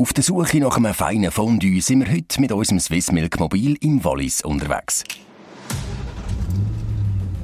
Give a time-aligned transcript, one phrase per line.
[0.00, 3.76] Auf der Suche nach einem feinen Fondue sind wir heute mit unserem Swiss Milk Mobil
[3.82, 5.04] im Wallis unterwegs.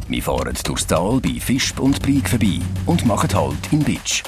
[0.09, 4.23] Wir fahren durchs Tal bei Fischb und Brieg vorbei und machen Halt in Bitsch.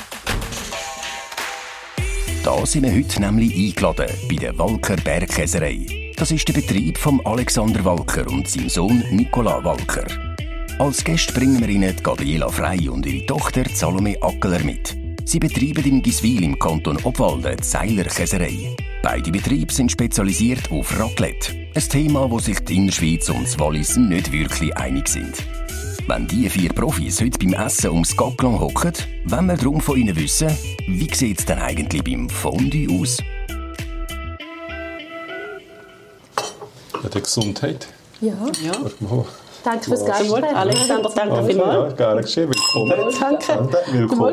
[2.45, 6.13] Da sind wir heute nämlich eingeladen bei der Walker Bergkäserei.
[6.15, 10.05] Das ist der Betrieb von Alexander Walker und seinem Sohn Nicola Walker.
[10.79, 14.98] Als Gäste bringen wir Ihnen Gabriela Frey und ihre Tochter Salome Ackeler mit.
[15.29, 18.75] Sie betreiben in Giswil im Kanton Obwalden die Seiler Käserei.
[19.03, 21.69] Beide Betriebe sind spezialisiert auf Raclette.
[21.75, 25.35] Ein Thema, wo sich die Innerschweiz und das Wallis nicht wirklich einig sind.
[26.07, 28.95] Wenn die vier Profis heute beim Essen ums Gacklon hocken,
[29.27, 30.49] wollen wir darum von ihnen wissen,
[30.87, 33.19] wie sieht es denn eigentlich beim Fondue aus?
[37.03, 37.87] Ja, der Gesundheit.
[38.23, 38.33] Ja,
[38.65, 39.27] Ja.
[39.69, 40.45] Danke fürs Gastspiel.
[40.45, 41.91] Alexander, danke vielmals.
[41.91, 42.49] Ja, gerne geschehen.
[42.49, 43.15] Willkommen.
[43.21, 43.93] Danke.
[43.93, 44.33] Willkommen.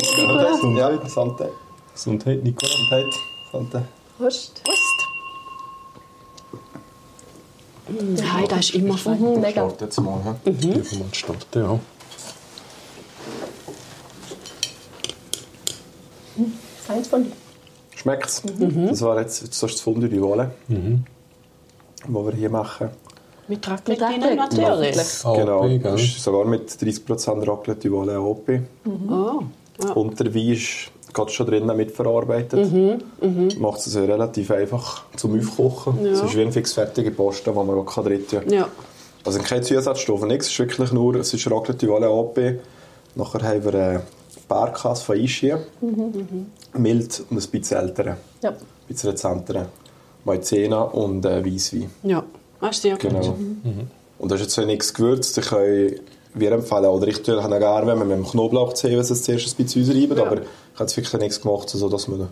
[0.77, 1.11] Ja, Gesundheit.
[1.11, 1.52] Sante.
[1.94, 2.71] Gesundheit, Nicola.
[2.71, 3.13] Gesundheit.
[3.52, 3.88] Sante.
[4.17, 4.61] Prost.
[4.64, 4.81] Prost.
[7.88, 9.19] Nein, das ist immer fein.
[9.19, 9.69] Mhm, mega.
[9.69, 10.19] Start jetzt mal.
[10.44, 10.52] hä?
[10.52, 11.80] Dürfen wir starten, ja.
[16.88, 17.31] Feins von dir.
[17.95, 18.42] Schmeckt's?
[18.44, 20.52] Das war jetzt, jetzt das Fondue die Wolle,
[22.08, 22.89] was wir hier machen.
[23.48, 24.36] Mit Raclette Raclette.
[24.36, 24.98] natürlich.
[25.24, 25.68] Genau.
[25.78, 28.50] Das ist sogar mit 30% Raclette die Wolle OP.
[29.10, 29.44] Oh.
[29.94, 32.72] Und der Wein ist gerade schon drinnen mitverarbeitet.
[33.60, 36.06] Macht es also relativ einfach zum Aufkochen.
[36.06, 38.50] Es ist wie eine fixfertige Poste, die man auch drin kann.
[38.50, 38.68] Ja.
[39.23, 40.48] Also keine Zusatzstoffe, nichts.
[40.48, 42.60] Es ist wirklich nur, es ist Raclette Volle AP.
[43.16, 44.02] Nachher haben wir einen
[44.48, 45.60] Barkas von Ischia.
[46.73, 48.18] Mild und ein bisschen ältere.
[48.42, 48.50] Ja.
[48.52, 48.58] Ein
[48.88, 49.66] bisschen rezenteren.
[50.26, 51.90] Maizena und äh, Weisswein.
[52.04, 52.23] Ja.
[52.61, 53.09] Das ist sehr gut.
[53.09, 53.36] Genau.
[54.17, 55.38] Und das ist jetzt so nichts gewürzt.
[55.38, 55.92] Ich kann
[56.36, 59.84] wir empfehlen, oder ich tue gerne, wenn wir mit dem Knoblauchzehen es zuerst ein bisschen
[59.84, 62.28] ausreiben, aber ich habe jetzt wirklich nichts gemacht, sodass man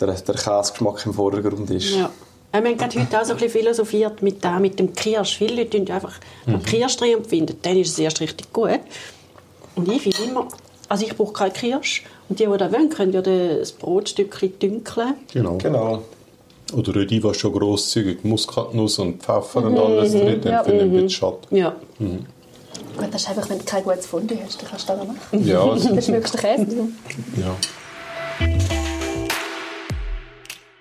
[0.00, 1.94] der, der Käsegeschmack im Vordergrund ist.
[1.94, 2.10] Ja.
[2.52, 5.36] Ja, Wir haben gerade heute auch so ein bisschen philosophiert mit, dem, mit dem Kirsch.
[5.36, 6.14] Viele Leute finden einfach
[6.46, 6.62] mhm.
[6.62, 8.80] Kirsch drin und finden, dann ist es erst richtig gut.
[9.76, 10.48] Und ich finde immer,
[10.88, 12.04] also ich brauche keinen Kirsch.
[12.28, 15.14] Und die, die das wollen, können ja das Brotstückchen dünkeln.
[15.32, 15.58] Genau.
[15.58, 16.02] Genau.
[16.74, 20.62] Oder Rödi war schon grosszügig, Muskatnuss und Pfeffer und alles drin, dann Ja.
[20.64, 21.38] finde ich ein bisschen schade.
[21.50, 21.76] Ja.
[21.98, 25.14] Gut, das ist einfach, wenn du kein gutes Fondue hast, dann kannst du das noch
[25.14, 25.46] machen.
[25.46, 26.88] Ja, also, Dann schmeckst du Käse.
[27.36, 27.56] ja.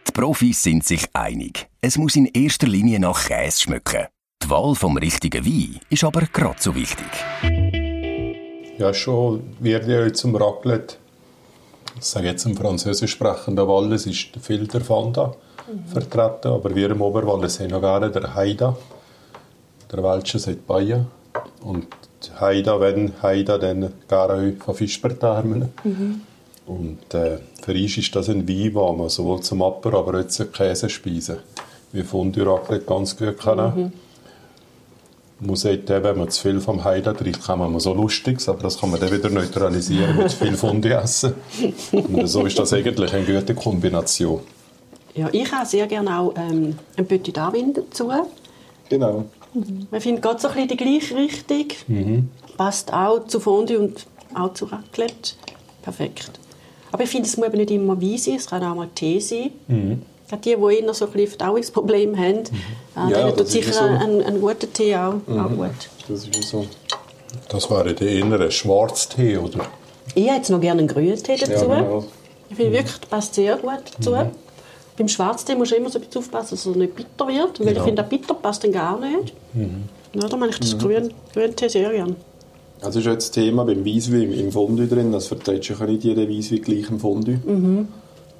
[0.08, 1.68] Die Profis sind sich einig.
[1.82, 4.08] Es muss in erster Linie nach Käse schmecken.
[4.44, 7.06] Die Wahl vom richtigen Wein ist aber gerade so wichtig.
[8.78, 10.96] Ja, schon wird ja zum Raclette,
[11.98, 15.36] ich sage jetzt im französisch sprechenden Wallis, ist viel der Fanda
[15.92, 18.76] vertreten, aber wir im Oberwallis haben noch gerne der Haida.
[19.92, 21.06] Der Welche sagt Baia.
[21.62, 21.88] Und
[22.40, 25.70] Haida, wenn Haida, dann gerne von Fischbertärmen.
[26.66, 30.28] Und äh, für uns ist das ein Wein, den man sowohl zum Apper, aber auch
[30.28, 31.38] zum Käsespeisen
[31.94, 33.92] wie Fondue Raclette ganz gut kann.
[35.40, 38.80] Man sagt wenn man zu viel vom Heiden trinkt, kann man so lustig, aber das
[38.80, 41.36] kann man dann wieder neutralisieren mit viel Fondue essen.
[41.92, 44.42] Und so ist das eigentlich eine gute Kombination.
[45.18, 48.10] Ja, ich habe sehr gerne auch ähm, ein Petit Darwin dazu.
[48.90, 49.26] Genau.
[49.92, 52.30] Man findet gerade so ein bisschen die gleiche Richtung.
[52.58, 55.34] Passt auch zu Fondue und auch zu Raclette.
[55.82, 56.32] Perfekt.
[56.92, 59.20] Aber ich finde, es muss eben nicht immer Wein sein, es kann auch mal Tee
[59.20, 59.52] sein.
[60.30, 63.84] Gerade die, die eher so ein bisschen Verdauungsprobleme haben, äh, Ja, denen tut sicher so.
[63.84, 65.70] ein, ein guter Tee auch, auch gut.
[66.08, 66.66] Das ist so.
[67.50, 69.66] Das wäre der innere Schwarztee, oder?
[70.16, 71.52] Ich hätte noch gerne einen grünen Tee dazu.
[71.70, 72.06] Ja, genau.
[72.50, 74.16] Ich finde wirklich, das passt sehr gut dazu.
[74.98, 77.60] Beim Schwarztee musst du immer so ein bisschen aufpassen, dass er nicht bitter wird.
[77.60, 77.74] Weil Ja.
[77.74, 79.34] ich finde, der bitter passt dann gar nicht.
[80.14, 82.16] Ja, da mache ich das grüne, grüne Tee sehr gerne.
[82.82, 85.12] Also ist jetzt das Thema beim Weisswein im Fondue drin.
[85.12, 87.40] Das verträgt ja nicht jeder Weisswein gleich im Fondue.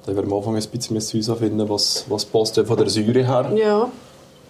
[0.06, 2.88] Da werden wir am Anfang ein bisschen müssen finden, was, was passt denn von der
[2.88, 3.52] Säure her.
[3.56, 3.90] Ja,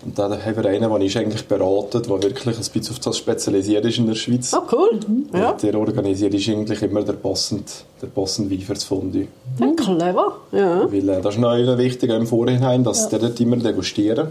[0.04, 3.18] Und dann haben wir einen, der ist eigentlich beraten, der wirklich ein bisschen auf das
[3.18, 4.54] spezialisiert ist in der Schweiz.
[4.54, 5.00] oh cool.
[5.34, 5.50] Ja.
[5.50, 7.64] Und der organisiert ist eigentlich immer der passende,
[8.00, 9.26] der passende Wein für das Fondue.
[9.58, 10.36] Ja, clever.
[10.52, 10.90] Ja.
[10.90, 14.28] Weil äh, das ist noch wichtig im Vorhinein, dass der dort immer degustieren.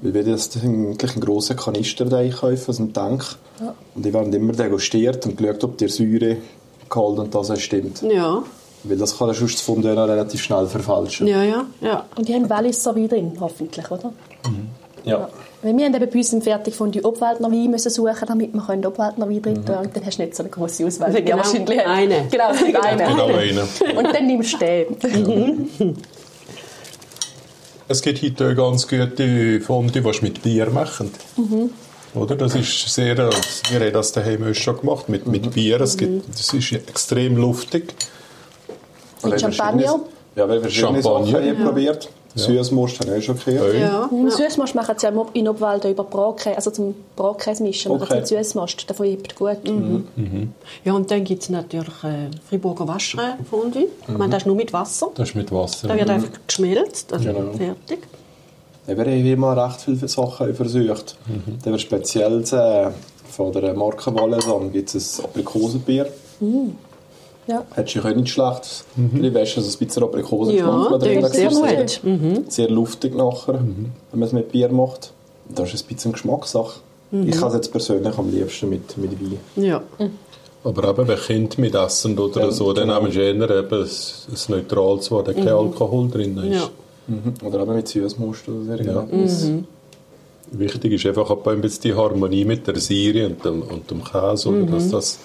[0.00, 3.24] Weil wir das eigentlich einen grossen Kanister einkaufen aus dem Tank.
[3.94, 6.36] Und die werden immer degustiert und geschaut, ob die Säure
[6.88, 8.02] kalt und das stimmt.
[8.02, 8.42] Ja,
[8.84, 11.26] Weil das kann sonst das Fondue noch relativ schnell verfälschen.
[11.26, 11.66] ja, ja.
[11.80, 12.04] ja.
[12.16, 14.12] Und die haben Walliser Wein drin, hoffentlich, oder?
[15.04, 15.28] Ja.
[15.62, 18.84] Weil wir haben eben bei uns im Fertigfondue Obwaldner Wein müssen suchen, damit wir können
[18.84, 21.12] Obwaldner Wein drin tun Und dann hast du nicht so eine grosse Auswahl.
[21.12, 21.90] Genau, wahrscheinlich haben.
[21.90, 22.28] einen.
[22.28, 22.98] Genau, einen.
[22.98, 23.96] Genau einen.
[23.96, 25.96] Und dann nimmst du den.
[27.88, 31.10] Es gibt heute auch ganz gute Fondue, die mit Bier machen.
[32.14, 32.36] Oder?
[32.36, 35.78] Das ist sehr, wir haben das daheim auch schon gemacht, mit, mit Bier.
[35.80, 37.94] Es gibt, das ist extrem luftig.
[39.22, 40.00] Mit Oder Champagner.
[40.34, 41.26] Ja, wir haben verschiedene Champagner.
[41.32, 42.08] Sachen hier probiert.
[42.34, 43.74] Süßmost habe ich auch schon gehört.
[43.74, 44.08] Ja.
[44.10, 44.30] Mhm.
[44.30, 47.92] Süßmost machen sie ja in Obwalden über Bratkäse, also zum Bratkäse mischen.
[47.92, 48.00] Okay.
[48.00, 49.56] Machen sie Süßmost, davon hebt gut.
[50.84, 53.88] ja, und dann gibt es natürlich äh, Friburger Waschre-Fondue.
[54.08, 55.08] Ich meine, das ist nur mit Wasser.
[55.14, 55.88] Das ist mit Wasser.
[55.88, 57.52] Da wird einfach geschmelzt, also Genau.
[57.52, 57.98] fertig.
[58.86, 61.16] Ja, wir haben immer recht viele Sachen versucht.
[61.62, 62.90] Dann wird speziell äh,
[63.30, 66.06] von der Marke Valaisan gibt es ein Aprikosenbier.
[67.46, 67.64] Ja.
[67.72, 68.84] Hat sich auch nicht schlecht.
[68.96, 69.34] Mhm.
[69.34, 72.00] Weißt du, also ein bisschen Aprikosen Ja, das ist sehr gut.
[72.02, 72.44] Mhm.
[72.48, 75.12] Sehr luftig nachher, wenn man es mit Bier macht.
[75.48, 76.80] Das ist ein bisschen Geschmackssache.
[77.10, 79.38] Ich habe es jetzt persönlich am liebsten mit, mit Wein.
[79.56, 79.82] Ja.
[80.64, 83.00] Aber eben, wenn Kinder mit essen oder Ja, so, dann genau.
[83.00, 83.88] nehmen sie eher eben ein,
[84.48, 86.54] neutrales, wo kein Alkohol drin ist.
[86.54, 86.68] Ja.
[87.08, 87.34] Mhm.
[87.44, 88.82] Oder eben mit Süßmost oder so.
[88.82, 89.06] Ja.
[90.52, 94.04] Wichtig ist einfach auch ein bisschen die Harmonie mit der Serie und dem, und dem
[94.04, 95.18] Käse, oder, dass, das,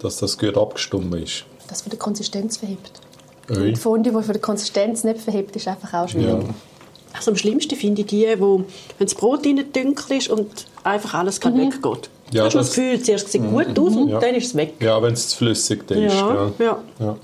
[0.00, 1.44] dass das gut abgestimmt ist.
[1.68, 2.92] Das für die Konsistenz verhebt.
[3.50, 3.72] Oi.
[3.72, 6.42] Die Fondue, die für die Konsistenz nicht verhebt, ist einfach auch schwierig.
[6.42, 6.54] Ja.
[7.12, 8.58] Also am schlimmsten finde ich die, wo,
[8.98, 12.10] wenn das Brot rein dunkel ist und einfach alles gerade weggeht.
[12.32, 14.18] Ja, Hast du das- das Gefühl, zuerst sieht es gut aus und Ja.
[14.20, 14.74] dann ist es weg.
[14.80, 16.14] Ja, wenn es zu flüssig ist.
[16.14, 16.78] Ja, Ja.
[16.98, 17.16] ja.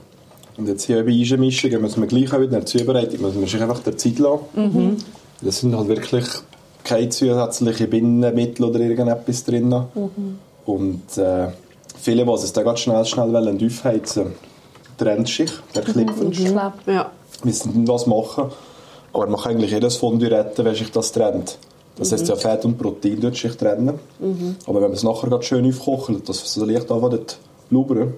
[0.57, 3.49] Und jetzt hier bei Einmischungen müssen wir gleich auch wieder in der Zubereitung müssen wir
[3.49, 4.97] sich einfach der Zeit lassen.
[5.43, 6.27] Das sind halt wirklich
[6.85, 9.75] keine zusätzlichen Bindemittel oder irgendetwas drin.
[10.65, 11.49] Und äh,
[12.03, 14.33] viele, die es dann ganz schnell, schnell wollen, aufheizen,
[14.99, 16.31] trennt sich, der Klipfen.
[16.33, 16.75] Klar.
[16.87, 17.11] ja.
[17.45, 18.51] wissen nicht, was machen.
[19.13, 21.59] Aber man kann eigentlich jedes Fondue retten, wenn sich das trennt.
[21.97, 23.99] Das heißt, ja, Fett und Protein dort sich trennen.
[24.67, 27.37] Aber wenn man es nachher schön aufkocht, dass es so leicht anfängt zu
[27.69, 28.15] blubbern,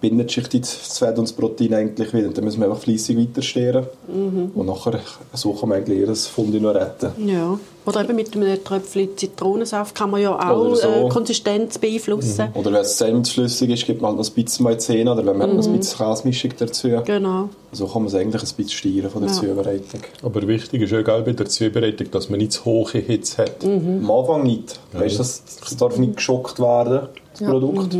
[0.00, 2.28] bindet sich die- das Fett und das Protein eigentlich wieder.
[2.28, 3.86] Dann müssen wir einfach fleissig weiterstehren.
[4.06, 5.00] Und nachher,
[5.32, 7.10] so kann man eigentlich jedes Fondue noch retten.
[7.26, 7.58] ja.
[7.86, 10.88] Oder eben mit einem Tröpfchen Zitronensaft kann man ja auch Oder so.
[10.88, 12.48] äh, Konsistenz beeinflussen.
[12.54, 15.36] Oder wenn es sehr flüssig ist, gibt man halt noch ein bisschen Maizena oder wenn
[15.36, 16.88] man hat noch ein bisschen Käsemischung dazu.
[17.04, 17.50] Genau.
[17.72, 19.36] So kann man es eigentlich ein bisschen steuern von der Ja.
[19.38, 20.00] Zubereitung.
[20.22, 23.62] Aber wichtig ist auch bei der Zubereitung, dass man nicht zu hohe Hitze hat.
[23.62, 24.80] Am Anfang nicht.
[24.94, 27.50] Weißt, das, das darf nicht geschockt werden, das Ja.
[27.50, 27.92] Produkt.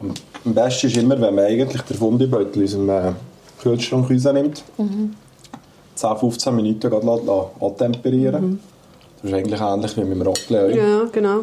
[0.00, 3.12] Und am besten ist immer, wenn man eigentlich den Fundibeutel aus dem äh,
[3.62, 4.62] Kühlschrank rausnimmt,
[5.94, 8.60] 10, 15 Minuten gerade antemperieren.
[9.22, 10.78] Das ist eigentlich ähnlich wie mit dem Raclette.
[10.78, 11.40] Ja, genau.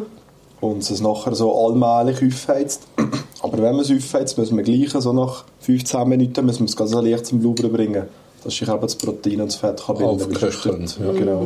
[0.60, 2.88] Und es nachher so allmählich aufheizt.
[3.42, 6.74] Aber wenn man es aufheizt, müssen wir gleich so nach 15 Minuten müssen wir es
[6.76, 8.04] ganz leicht zum Blubbern bringen.
[8.42, 11.12] Dass sich eben das Protein und das Fett kann Aufköcheln, dort- ja.
[11.12, 11.44] Genau.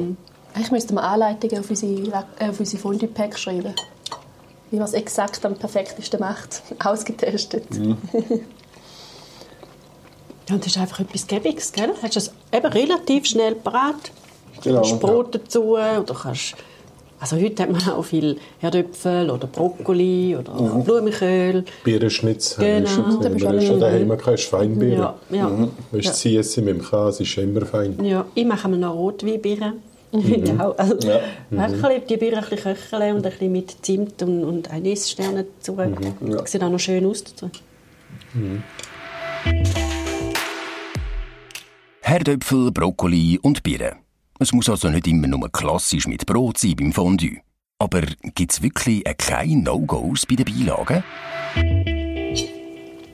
[0.54, 1.92] Eigentlich müssten wir Anleitungen auf unsere,
[2.38, 3.74] äh, auf unsere Fondue-Pack schreiben.
[4.72, 6.62] Wie man es exakt am perfektesten macht.
[6.84, 7.64] Ausgetestet.
[10.48, 11.90] Ja, und das ist einfach etwas Gäbiges, gell?
[12.02, 13.94] Hast du es eben relativ schnell parat.
[14.62, 16.54] Genau, Du kannst Brot dazu oder kannst...
[17.20, 21.64] Also heute hat man auch viel Herdöpfel oder Brokkoli oder Blumenkohl.
[21.84, 22.66] Bierenschnitz Genau.
[22.66, 23.34] haben wir schon Da gesehen.
[23.34, 24.98] bist Wir du schon daheim keine Schweinbieren.
[24.98, 25.68] Ja, ja.
[25.92, 28.04] Weißt du, ziehen sie mit dem Käse ist immer fein.
[28.04, 28.24] ja.
[28.34, 29.74] Ich mache mir noch Rotweinbieren.
[30.22, 30.76] Ich auch.
[30.76, 31.20] Also, Ja.
[31.50, 35.78] Wirklich die Bieren ein bisschen köcheln und ein bisschen mit Zimt und, und Anissterne dazu.
[35.78, 36.46] Ja.
[36.46, 37.50] Sieht auch noch schön aus dazu.
[42.02, 43.96] Herdöpfel, Brokkoli und Birnen.
[44.38, 47.38] Es muss also nicht immer nur klassisch mit Brot sein beim Fondue.
[47.78, 48.02] Aber
[48.34, 51.02] gibt es wirklich keine No-Gos bei den Beilagen?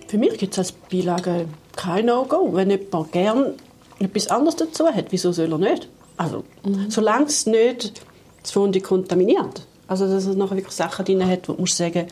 [0.08, 1.46] Für mich gibt es als Beilage
[1.76, 2.54] kein No-Go.
[2.54, 3.54] Wenn jemand gern
[4.00, 5.88] etwas anderes dazu hat, wieso soll er nicht?
[6.18, 6.44] Also,
[6.88, 8.02] solange es nicht
[8.42, 9.66] das Fondue kontaminiert.
[9.86, 12.08] Also, dass es nachher wirklich Sachen drin hat, wo du musst sagen,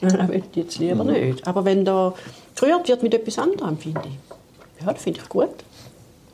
[0.00, 1.46] das will ich jetzt lieber nicht.
[1.46, 2.14] Aber wenn da
[2.56, 5.50] gerührt wird mit etwas anderem, finde ich, ja, das finde ich gut.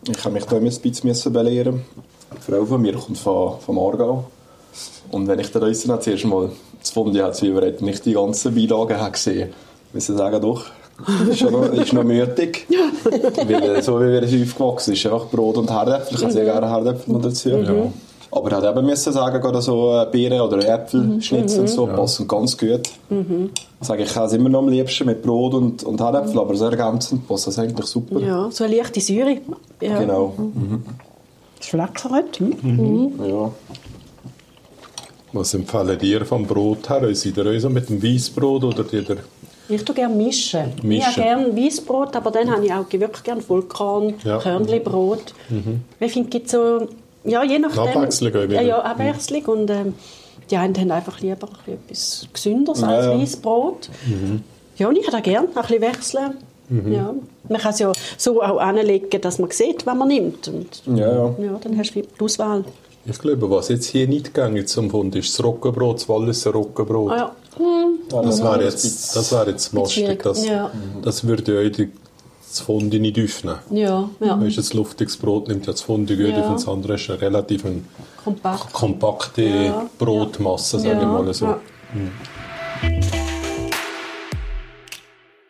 [0.09, 1.85] Ich habe mich da immer ein bisschen müssen belehren.
[2.31, 4.25] Eine Frau von mir kommt von, vom Aargau.
[5.11, 8.55] Und wenn ich da habe, zuerst mal das Fondue hat sie überredet, nicht die ganzen
[8.55, 9.53] Beilagen habe gesehen.
[9.93, 10.67] Muss ich sagen, doch,
[11.31, 12.67] ist, noch, ist noch mütig.
[13.47, 16.17] Weil äh, so wie wir es aufgewachsen ist, einfach Brot und Herdäpfel.
[16.17, 17.51] Ich habe sehr gerne Herdäpfel noch dazu.
[18.31, 21.87] Aber er hat eben müssen sagen, gerade so äh, Beeren oder Äpfel, Schnitzel und so,
[21.87, 22.91] passen ganz gut.
[23.81, 26.67] Sage ich, ich es immer noch am liebsten mit Brot und, und Herdäpfel, aber so
[26.67, 28.21] ergänzend passt das eigentlich super.
[28.21, 29.39] Ja, so eine leichte Säure.
[29.81, 29.99] Ja.
[29.99, 30.35] Genau.
[31.59, 32.39] Das Flackert.
[32.39, 33.13] Hm?
[33.25, 33.51] Ja.
[35.33, 37.15] Was empfehlen dir vom Brot her?
[37.15, 39.19] Seid ihr euch so mit dem Weißbrot oder die der
[39.69, 40.73] Ich tue gerne mischen.
[40.79, 41.07] Ich Mischen.
[41.07, 44.39] habe gerne Weissbrot, aber dann habe ich auch wirklich gerne Vollkorn, Ja.
[44.39, 45.35] Körnlibrot.
[46.01, 46.89] Ich finde, es gibt so,
[47.25, 47.81] ja, je nachdem.
[47.83, 48.51] Abwechslung.
[48.51, 49.45] Ja, ja, Abwechslung.
[49.45, 49.95] Und ähm,
[50.51, 53.19] die einen haben einfach lieber ein bisschen etwas Gesünderes Ja, als ja.
[53.21, 53.91] Weissbrot.
[54.79, 56.35] Ja, und ich habe gerne, ein bisschen wechseln.
[56.91, 57.15] Ja.
[57.49, 60.49] Man kann es ja so auch anlegen, dass man sieht, was man nimmt.
[60.49, 61.35] Und Ja, ja.
[61.39, 62.65] ja, dann hast du die Auswahl.
[63.07, 67.13] Ich glaube, was jetzt hier nicht gegangen zum Fund, ist das Roggenbrot, das Walliser Roggenbrot.
[67.13, 67.33] Ah, ja.
[67.59, 70.05] Ja, Das war wäre jetzt, das wäre jetzt lustig.
[70.05, 70.23] schwierig.
[70.23, 70.71] Das, Ja.
[71.03, 71.91] das würde euch die
[72.49, 73.57] das Fondue nicht öffnen.
[73.71, 74.41] Ja, ja.
[74.41, 76.41] Weißt, das luftiges Brot nimmt ja das Fondue gut Ja.
[76.41, 77.83] auf und das andere ist eine relativ eine
[78.25, 78.73] Kompakt.
[78.73, 79.91] kompakte Ja.
[79.99, 81.45] Brotmasse, sage ich Ja, mal so.
[81.47, 81.61] ja.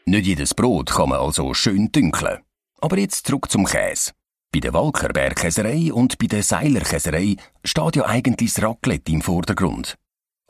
[0.07, 2.39] Nicht jedes Brot kann man also schön dünkeln.
[2.81, 4.13] Aber jetzt zurück zum Käse.
[4.53, 9.21] Bei der Walker Bergkäserei und bei der Seiler Käserei steht ja eigentlich das Raclette im
[9.21, 9.97] Vordergrund.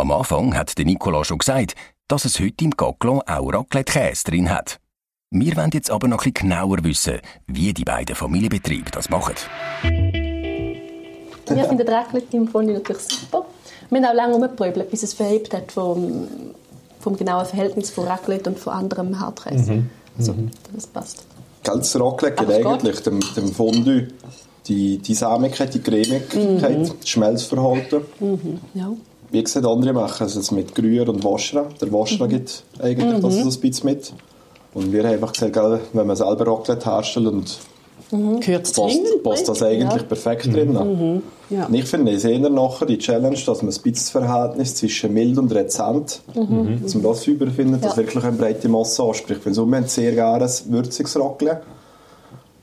[0.00, 1.75] Am Anfang hat der Nicola schon gesagt,
[2.07, 4.78] dass es heute im Gaclon auch Raclette-Käse drin hat.
[5.33, 9.35] Wir wollen jetzt aber noch ein bisschen genauer wissen, wie die beiden Familienbetriebe das machen.
[9.83, 13.45] Wir finden Raclette im Fondue natürlich super.
[13.90, 16.28] Wir haben auch lange rumgeprübelt, bis es verhebt hat vom,
[17.00, 19.83] vom genauen Verhältnis von Raclette und von anderem Hartkäse.
[20.17, 20.33] Also,
[20.73, 21.26] das passt.
[21.64, 24.07] Das Raclette es eigentlich dem, dem Fondue
[24.69, 28.02] die, die Sämigkeit, die Cremigkeit, das Schmelzverhalten.
[28.75, 28.93] Ja.
[29.30, 31.66] Wie gesagt, andere machen es mit Gruyère und Waschra.
[31.80, 34.12] Der Waschra gibt eigentlich das so ein bisschen mit.
[34.75, 37.58] Und wir haben einfach gesagt, gell, wenn man selber Raclette herstellt und
[38.11, 40.06] es passt, passt das eigentlich Ja.
[40.08, 41.20] perfekt drin.
[41.50, 41.66] Ja.
[41.66, 45.12] Und ich finde, es eher nachher die Challenge, dass man ein bisschen das Verhältnis zwischen
[45.12, 48.02] mild und rezent, dass man das überfindet, dass Ja.
[48.02, 49.44] wirklich eine breite Masse anspricht.
[49.44, 51.61] Weil so, wir haben sehr gerne ein würziges Raclette.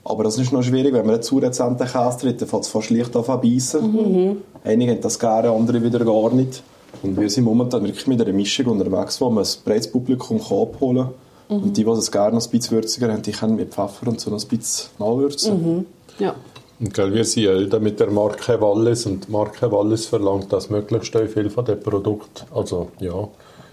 [0.08, 2.68] Aber das ist noch schwierig, wenn man einen zu rezenten Käse tritt, dann fängt es
[2.68, 4.36] fast leicht an zu beißen.
[4.64, 6.62] Einige haben das gerne, andere wieder gar nicht.
[7.02, 10.58] Und wir sind momentan wirklich mit einer Mischung unterwegs, wo man ein breites Publikum kann
[10.58, 11.08] abholen
[11.48, 11.58] kann.
[11.62, 14.20] Und die, die es gerne noch ein bisschen würziger haben, die können mit Pfeffer und
[14.20, 15.86] so noch ein bisschen nachwürzen.
[16.18, 16.34] Ja.
[16.78, 20.52] Und gell, wir sind ja da mit der Marke Wallis und die Marke Wallis verlangt,
[20.52, 23.28] dass möglichst viel von den Produkten, also ja,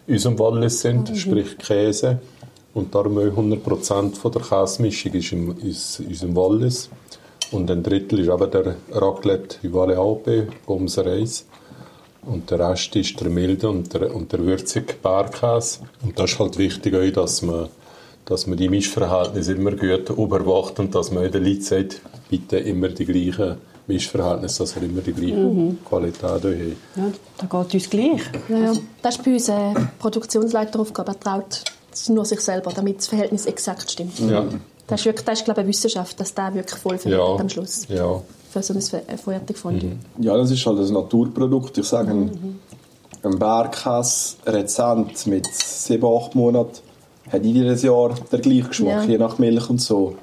[0.08, 2.20] unserem Wallis sind, sprich Käse.
[2.74, 6.90] Und darum auch 100% von der Käsemischung ist in ist in unserem Wallis.
[7.52, 11.46] Und ein Drittel ist aber der Raclette Vivale Alpe, Bomser Reis.
[12.26, 15.80] Und der Rest ist der milde und der, und der würzige Bergkäse.
[16.04, 17.68] Und das ist halt wichtig, auch, dass man,
[18.26, 22.88] dass man die Mischverhältnisse immer gut überwacht und dass man den Leuten sagt, bitte immer
[22.88, 26.76] die gleichen Mischverhältnisse, dass wir immer die gleiche Qualität haben.
[26.96, 28.22] ja, da geht uns gleich.
[28.48, 28.74] Ja, ja.
[29.02, 31.12] Das ist bei uns eine Produktionsleiteraufgabe.
[31.12, 31.64] Er traut
[32.10, 34.20] nur sich selber, damit das Verhältnis exakt stimmt.
[34.20, 34.46] Ja.
[34.88, 37.36] Das ist, wirklich, das ist glaube ich, eine Wissenschaft, dass der wirklich voll Ja.
[37.36, 38.22] am Schluss Ja.
[38.52, 39.92] für so ein ein Fertigfondue.
[40.20, 41.78] Ja, das ist halt ein Naturprodukt.
[41.78, 42.60] Ich sage, ein,
[43.24, 46.80] ein Bergkäse rezent mit sieben, acht Monaten
[47.32, 49.10] hat jedes Jahr den gleichen Geschmack, Ja.
[49.12, 50.16] je nach Milch und so.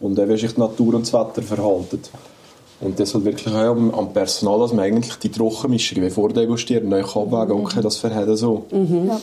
[0.00, 2.00] Und dann wie sich die Natur und das Wetter verhalten.
[2.80, 6.88] Und das soll wirklich auch am, am Personal, dass man eigentlich die Trockenmischung wie vordegustieren,
[6.88, 8.66] neu kann abwägen, okay, das verhält so.
[8.70, 9.20] Ja.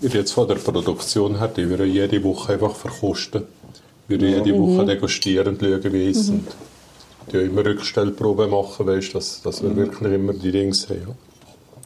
[0.00, 3.44] Jetzt von der Produktion her, die wir jede Woche einfach verkosten.
[4.08, 6.28] Wir jede Woche degustieren und schauen, wie es ist.
[6.30, 6.46] Und
[7.32, 11.00] die auch immer Rückstellproben machen, weißt, dass, dass wir wirklich immer die Dings haben.
[11.08, 11.14] Ja.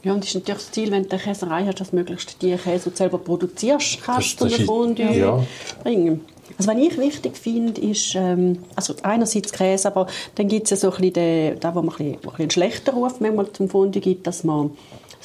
[0.03, 2.39] Ja, und das ist natürlich das Ziel, wenn du eine Käserei hast, dass du möglichst
[2.43, 5.43] die Käse, die du selber produzierst, kannst zu ist- Fondue ja.
[5.83, 6.21] bringen.
[6.59, 10.05] Also was ich wichtig finde, ist, ähm, also einerseits Käse, aber
[10.35, 12.91] dann gibt es ja so ein bisschen den, da, wo man ein bisschen einen schlechten
[12.91, 14.69] Ruf manchmal zum Fondue gibt, dass man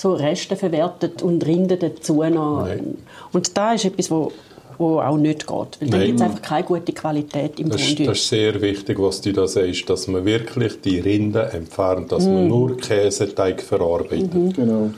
[0.01, 2.65] so Reste verwertet und Rinde dazu noch.
[2.67, 2.97] Nein.
[3.33, 4.33] Und da ist etwas, wo,
[4.79, 6.07] wo auch nicht geht, weil dann Nein.
[6.07, 8.07] gibt es einfach keine gute Qualität im Das, ist- Fondue.
[8.07, 12.25] das ist sehr wichtig, was du da sagst, dass man wirklich die Rinde entfernt, dass
[12.25, 14.31] man nur Käseteig verarbeitet.
[14.57, 14.91] Genau.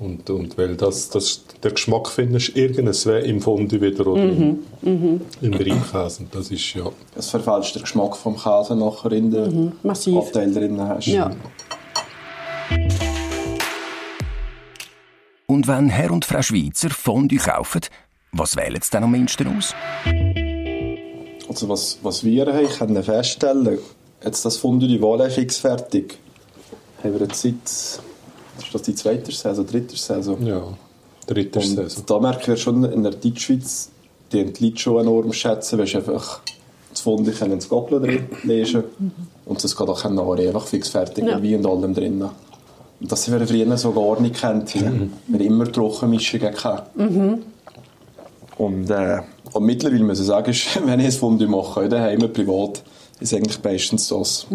[0.00, 4.60] Und, und weil das, das, der Geschmack findest du irgendwo im Fondue wieder oder im,
[4.84, 6.22] im Reibkäse.
[6.22, 6.84] Und das ist ja...
[7.16, 10.16] Es verfälscht den Geschmack vom Käse nachher in den massiv.
[10.18, 11.06] Abteil drin hast.
[11.08, 11.32] Ja.
[15.58, 17.80] Und wenn Herr und Frau Schweizer Fondue kaufen,
[18.30, 19.74] was wählen sie dann am meisten aus?
[21.48, 23.80] Also was, was wir haben können feststellen,
[24.24, 26.16] jetzt das Fondue die Wahl fix fertig,
[27.02, 30.40] haben wir jetzt seit, ist das die zweite Saison, dritte Saison?
[30.46, 30.62] Ja,
[31.26, 32.04] dritte Und Saison.
[32.06, 33.90] da merken wir schon in der Deutschschweiz,
[34.30, 36.38] die haben die Leute schon enorm schätzen, weil sie einfach
[36.90, 38.84] das Fondue können ins Gabel drin lesen
[39.44, 41.36] und das geht auch nachher einfach fix fertig Ja.
[41.40, 42.24] mit Wein und allem drin.
[43.00, 44.74] Und das haben wir früher so gar nicht kennt.
[44.74, 46.90] Wir haben immer Trockenmischungen gehabt.
[48.56, 49.20] Und, äh,
[49.52, 52.82] und mittlerweile muss ich sagen, ist, wenn ich ein Fondue mache, daheim privat,
[53.20, 54.46] ist eigentlich meistens das.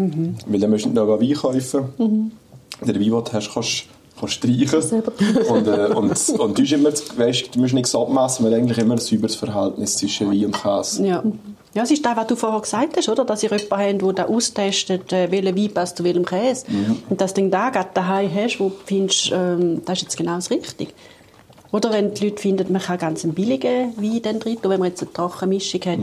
[0.46, 2.32] Weil dann musst du nicht noch Wein kaufen.
[2.80, 3.84] Der Wein, den du hast, kannst
[4.18, 4.80] kannst streichen.
[5.48, 8.94] Und, äh, und, und du, hast immer, weißt, du musst nichts abmessen, weil eigentlich immer
[8.94, 11.06] ein sauberes Verhältnis zwischen Wein und Käse.
[11.06, 11.22] Ja.
[11.74, 13.24] Ja, es ist das, was du vorher gesagt hast, oder?
[13.24, 16.66] dass ihr jemanden habt, der da austestet, äh, welcher Wein passt zu welchem Käse.
[17.08, 20.36] Und dass du da gerade daheim hast, wo du findest, ähm, das ist jetzt genau
[20.36, 20.92] das Richtige.
[21.72, 24.78] Oder wenn die Leute finden, man kann ganz einen billigen Wein dann drin tun, wenn
[24.78, 25.98] man jetzt eine Trockenmischung hat.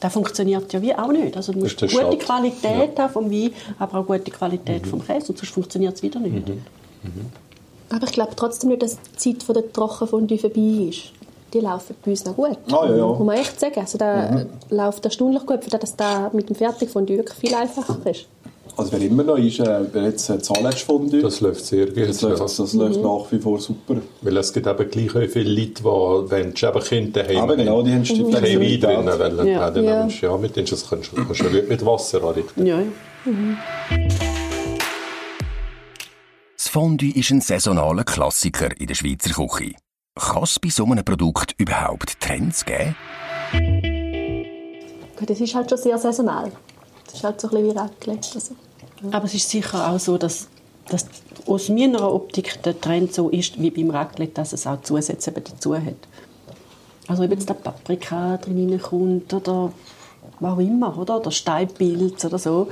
[0.00, 1.36] Das funktioniert ja wie auch nicht.
[1.36, 2.18] Also du musst gute Schatz.
[2.18, 6.18] Qualität haben vom Wein, aber auch gute Qualität vom Käse, und sonst funktioniert es wieder
[6.18, 6.50] nicht.
[7.88, 11.12] Aber ich glaube trotzdem nicht, dass die Zeit von der Trockenfondue vorbei ist.
[11.54, 12.58] Die laufen bei uns noch gut.
[12.70, 13.06] Ah, ja, ja.
[13.06, 13.80] Muss man echt sagen.
[13.80, 17.96] Also da läuft erstaunlich gut, für das, dass da mit dem Fertigfondue wirklich viel einfacher
[18.10, 18.26] ist.
[18.76, 22.08] Also wer immer noch ist, äh, wer jetzt äh, Zahnletzfondue, das, Das läuft sehr gut.
[22.08, 22.44] das, läuft, ja.
[22.44, 23.96] das läuft nach wie vor super.
[24.22, 27.82] Weil es gibt eben gleich viele Leute, die, wenn sie eben Kinder daheim Aber genau,
[27.82, 29.46] die haben die haben, kein Wein drinnen wollen.
[29.46, 29.52] Ja.
[29.60, 29.70] Ja.
[29.70, 30.00] Dann Ja.
[30.00, 32.66] nimmst du ja mit denen, das kannst du kannst du gut mit Wasser anrichten.
[32.66, 32.86] Ja, ja.
[36.56, 39.74] Das Fondue ist ein saisonaler Klassiker in der Schweizer Küche.
[40.16, 42.94] Kann es bei so einem Produkt überhaupt Trends geben?
[45.26, 46.52] Das ist halt schon sehr saisonal.
[47.06, 48.28] Das ist halt so ein bisschen wie Raclette.
[48.34, 48.54] Also.
[49.10, 50.46] Aber es ist sicher auch so, dass,
[50.88, 51.06] dass
[51.46, 55.74] aus meiner Optik der Trend so ist, wie beim Raclette, dass es auch Zusätze dazu
[55.74, 55.94] hat.
[57.08, 59.72] Also ob jetzt da Paprika drin kommt oder
[60.38, 61.18] was auch immer, oder?
[61.18, 62.68] Oder Steinpilz oder so.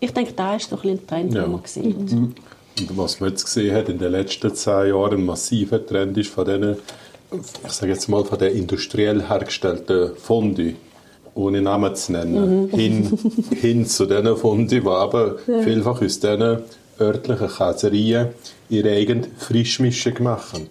[0.00, 1.42] Ich denke, da ist doch ein, ein Trend, Ja.
[1.42, 2.34] den man sieht.
[2.88, 6.30] Und was man jetzt gesehen hat in den letzten zehn Jahren, ein massiver Trend ist
[6.30, 6.76] von diesen,
[7.66, 10.74] ich sage jetzt mal, von den industriell hergestellten Fondue,
[11.34, 13.18] ohne Namen zu nennen, hin,
[13.60, 16.58] hin zu diesen Fondue, die aber vielfach aus diesen
[16.98, 18.28] örtlichen Käsereien
[18.68, 20.68] ihre eigene Frischmischung machen.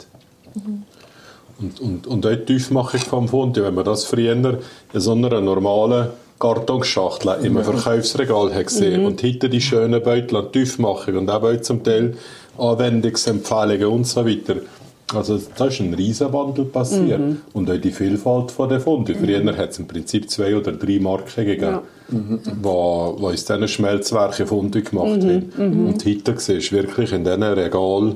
[1.59, 4.59] Und, und, und auch die Tiefmachung vom Fondue, wenn man das früher in
[4.93, 6.09] so einer normalen
[6.39, 9.05] Kartonschachtel im Verkaufsregal hat gesehen.
[9.05, 12.15] Und hinter die schönen Beutel an Tiefmachung und auch zum Teil
[12.57, 14.55] Anwendungsempfehlungen und so weiter.
[15.13, 17.19] Also da ist ein Riesenwandel passiert.
[17.53, 19.15] Und auch die Vielfalt von der Fondue.
[19.15, 21.79] Früher hat es im Prinzip zwei oder drei Marken gegeben,
[22.61, 25.57] wo, wo aus diesen Schmelzwerken Fondue gemacht wird.
[25.57, 28.15] Und heute siehst du wirklich in diesen Regal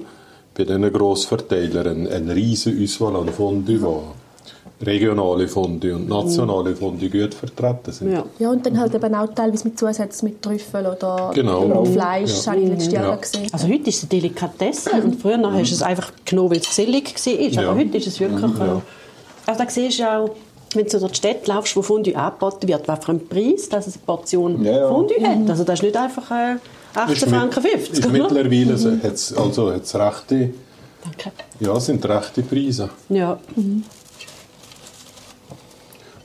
[0.56, 4.03] bei diesen Grossverteilern eine riesige Auswahl an Fondue, wo
[4.82, 8.12] regionale Fondue und nationale Fondue gut vertreten sind.
[8.12, 8.24] Ja.
[8.39, 11.65] Ja, und dann halt eben auch teilweise mit Zusätzen mit Trüffel oder Genau.
[11.84, 12.30] mit Fleisch.
[12.30, 12.36] Ja.
[12.36, 13.15] Das habe ich letztes Jahr Ja.
[13.15, 13.48] gesehen.
[13.51, 16.68] Also heute ist es eine Delikatesse und früher hast du es einfach genommen, weil es
[16.68, 17.34] gesellig war.
[17.63, 17.70] Ja.
[17.70, 18.42] Aber heute ist es wirklich...
[18.42, 18.75] Ja.
[18.77, 18.80] äh,
[19.46, 20.30] Also da siehst du auch,
[20.75, 23.88] wenn du durch die Stadt laufst, wo Fondue angeboten wird, was für ein Preis, dass
[23.88, 24.89] es eine Portion Ja, ja.
[24.89, 25.50] Fondue hat.
[25.50, 26.56] Also das ist nicht einfach äh,
[26.95, 28.00] 18 Ist Franken mit- 50.
[28.00, 30.50] Ist mittlerweile so, hat's, also hat's rechte,
[31.04, 31.32] Danke.
[31.60, 32.89] ja, sind rechte Preise.
[33.10, 33.38] Ja.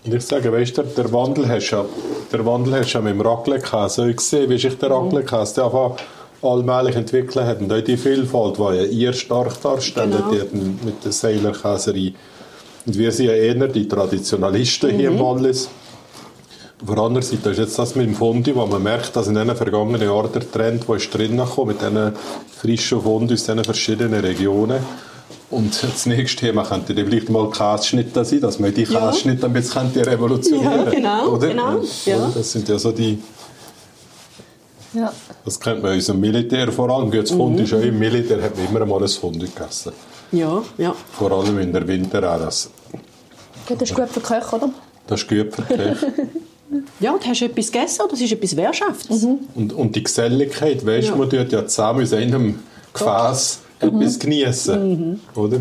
[0.09, 1.85] Und ich sage, weißt du, der Wandel hast du ja,
[2.33, 5.97] der Wandel hast ja mit dem Raclette-Käse gesehen, wie sich der Raclette-Käse der einfach
[6.41, 7.61] allmählich entwickelt hat.
[7.61, 10.65] Und auch die Vielfalt, die ja ihr stark darstellt, Genau.
[10.83, 12.15] mit der Seilerkäserei.
[12.87, 15.69] Und wir sind ja eher die Traditionalisten hier im Wallis.
[16.81, 19.35] Auf der anderen Seite ist jetzt das mit dem Fondue, wo man merkt, dass in
[19.35, 22.13] den vergangenen Jahren der Trend, der ist drinnen gekommen, mit diesen
[22.57, 24.79] frischen Fondue aus diesen verschiedenen Regionen.
[25.51, 29.01] Und das nächste Thema könnte dann vielleicht mal Käseschnitte sein, dass man die Ja.
[29.09, 31.49] Käseschnitte ein bisschen könnte revolutionieren Ja, genau, oder?
[31.49, 32.31] genau, ja.
[32.35, 33.19] Das sind ja so die,
[34.93, 35.13] Ja.
[35.45, 37.11] das kennt man aus dem Militär vor allem.
[37.11, 39.93] Das Fondue ist ja im Militär, hat man immer mal ein Fondue gegessen.
[40.33, 40.95] Ja, ja.
[41.13, 42.71] Vor allem in der Winterjahres.
[43.67, 44.71] Gut, das ist gut für Köche, oder?
[45.07, 46.13] Das ist gut für die Köche.
[47.01, 49.25] Ja, und hast du etwas gegessen oder das ist etwas Wehrschaftes?
[49.55, 51.17] Und, und die Geselligkeit, weißt du, Ja.
[51.17, 52.59] man tut ja zusammen aus einem
[52.93, 55.61] Gefäß etwas genießen, oder?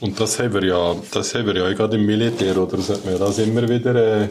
[0.00, 2.76] Und das haben wir ja, das haben wir ja gerade im Militär, oder?
[2.76, 4.28] Das hat man ja das immer wieder äh,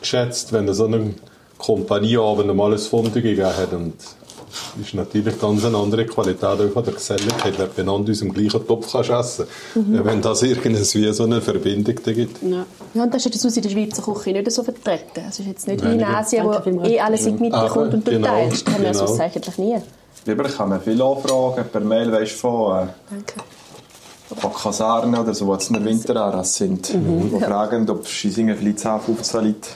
[0.00, 1.14] geschätzt, wenn so eine
[1.56, 3.72] Kompanieabend mal ein Fondue gegeben hat.
[3.72, 8.18] Und das ist natürlich ganz eine andere Qualität auch von der Geselligkeit, wenn du aus
[8.20, 10.04] dem gleichen Topf kannst essen kannst.
[10.04, 12.42] Wenn das irgendwie so eine Verbindung da gibt.
[12.42, 12.64] Ja.
[12.94, 15.22] Ja, und das ist jetzt in der Schweizer Küche nicht so vertreten.
[15.28, 16.04] Es ist jetzt nicht wie in.
[16.04, 18.66] Asien, wo eh alles in die Mitte kommt und du genau, teilst.
[18.66, 19.06] Das haben wir genau.
[19.06, 19.76] sonst eigentlich nie.
[20.26, 25.52] Lieber, ich habe viele Anfragen per Mail weißt, von, äh, von Kasernen oder so, die
[25.52, 26.92] jetzt in der Winteranlass sind.
[26.92, 29.68] Die fragen, ob sie singen vielleicht 10, 15 Leute,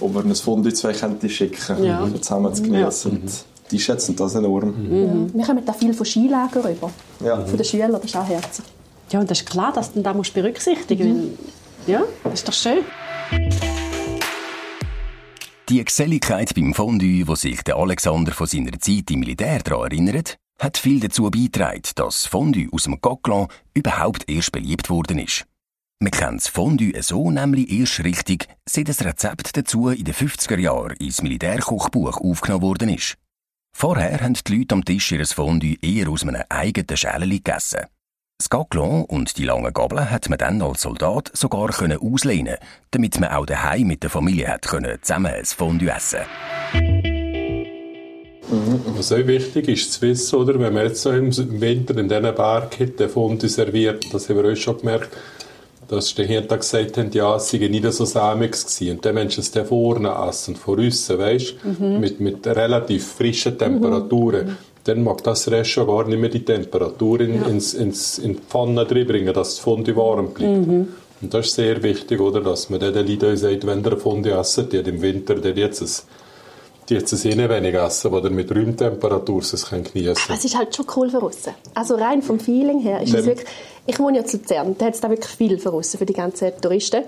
[0.00, 2.00] ob wir ein Fondue zwei könnten schicken Ja.
[2.02, 3.10] um zusammen zu genießen.
[3.10, 4.74] Und Die schätzen das enorm.
[4.88, 5.38] Ja.
[5.38, 6.90] Wir kommen da viel von Skilagern rüber.
[7.24, 7.44] Ja.
[7.44, 8.64] Von den Schülern, das ist auch herzig.
[9.10, 11.88] ja, und das ist klar, dass du da musst berücksichtigen musst.
[11.88, 12.84] Ja, das ist doch schön.
[15.68, 20.38] Die Geselligkeit beim Fondue, wo sich der Alexander von seiner Zeit im Militär daran erinnert,
[20.60, 25.44] hat viel dazu beigetragen, dass Fondue aus dem Coquelin überhaupt erst beliebt worden ist.
[25.98, 30.56] Man kennt das Fondue so nämlich erst richtig, seit das Rezept dazu in den 50er
[30.56, 33.16] Jahren ins Militärkochbuch aufgenommen worden ist.
[33.76, 37.86] Vorher haben die Leute am Tisch ihr Fondue eher aus einem eigenen Schäleli gegessen.
[38.38, 42.56] Das Gaclon und die langen Gabeln hat man dann als Soldat sogar können auslehnen,
[42.90, 46.18] damit man auch daheim mit der Familie hat können zusammen ein Fondue essen.
[48.94, 52.34] Was auch wichtig ist zu wissen, oder, wenn man jetzt so im Winter in diesen
[52.34, 55.16] Berghütten Fondue serviert, das haben wir auch schon gemerkt,
[55.88, 58.96] dass die Hirten gesagt haben, ja, es sei nicht so sämig gewesen.
[58.96, 64.58] Und dann Menschen es dann vorne essen, von aussen, weißt mit, mit relativ frischen Temperaturen.
[64.86, 68.84] Dann mag das Rest gar nicht mehr die Temperatur in, ins, ins, in die Pfanne
[68.84, 70.68] bringen, dass das Fondue warm bleibt.
[71.22, 74.68] Und das ist sehr wichtig, oder, dass man den Leuten sagt, wenn ihr Fondue essen,
[74.68, 75.88] die im Winter die jetzt ein,
[76.88, 80.74] die jetzt ein eh wenig essen, oder mit Räumtemperatur es können geniessen Es ist halt
[80.74, 81.52] schon cool für aussen.
[81.74, 83.48] Also rein vom Feeling her ist es Wenn- wirklich...
[83.88, 86.12] Ich wohne ja zu Luzern, da hat es da wirklich viel für aussen, für die
[86.12, 87.04] ganzen Touristen.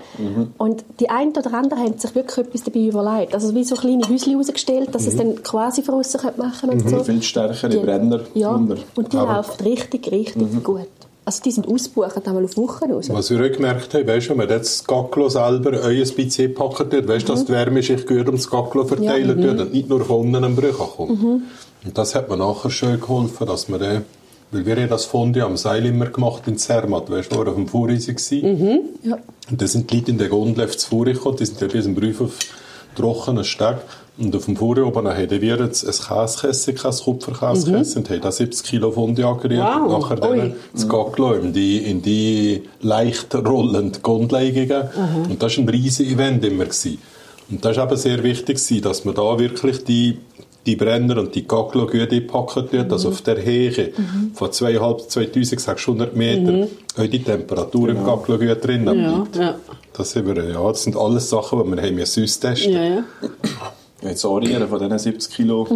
[0.58, 3.34] Und die einen oder anderen haben sich wirklich etwas dabei überlegt.
[3.34, 6.80] Also wie so kleine Häuschen rausgestellt, dass sie es dann quasi für aussen machen können
[6.82, 7.02] und so.
[7.02, 8.20] Viel stärkere Die- Brenner.
[8.34, 8.76] Ja, Wunder.
[8.94, 10.86] und die Aber- laufen richtig, richtig gut.
[11.28, 13.10] Also die sind ausgebucht, einmal auf Wochen raus.
[13.10, 16.88] Was wir auch gemerkt haben, weißt wenn man jetzt das Gacklo selber ein bisschen packen
[16.88, 20.02] tut, weißt du, dass die Wärme sich gut ums Gacklo verteilen tut und nicht nur
[20.06, 21.10] von unten am Brüch kommt.
[21.20, 21.42] Und
[21.92, 24.06] das hat mir nachher schön geholfen, dass wir dann,
[24.52, 27.50] weil wir haben das Fondue am Seil immer gemacht in Zermatt, weißt du, wo wir
[27.50, 28.80] auf dem Fuhrreise waren.
[29.02, 29.18] Ja.
[29.50, 31.66] Und da sind die Leute in der Gondel auf das Fuhre gekommen, die sind ja
[31.66, 32.38] bis zum Brief auf
[32.98, 33.76] trockenen Steg.
[34.18, 38.32] Und auf dem Fuhre oben haben wir jetzt ein Käsekessel, ein Kupferkäsekessel, und haben da
[38.32, 39.62] 70 Kilo Fondue angerührt.
[39.62, 39.82] Wow.
[39.82, 44.88] Und nachher dann das Gacklo in die, in die leicht rollende Gondel gegeben.
[45.30, 46.64] Und das war ein riesiges Event immer.
[46.64, 46.98] Gewesen.
[47.50, 50.18] Und das war eben sehr wichtig, dass man da wirklich die,
[50.68, 53.92] die Brenner und die Gacklo gut einpacken tut, also auf der Höhe
[54.34, 59.36] von 2'500, 2600 Meter, auch die Temperatur im Gacklo gut drinnen Ja, bleibt.
[59.36, 59.54] ja.
[59.94, 63.04] Das, sind wir, ja, das sind alles Sachen, die wir haben müssen austesten Ja, ja.
[64.00, 65.66] Jetzt Arieren von diesen 70 Kilo